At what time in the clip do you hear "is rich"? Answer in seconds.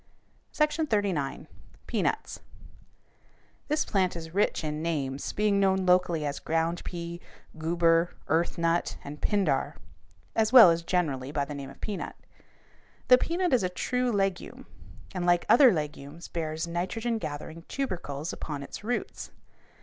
4.15-4.63